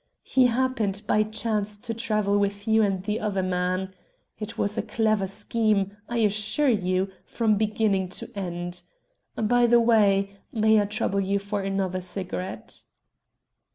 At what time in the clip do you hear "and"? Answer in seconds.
2.81-3.03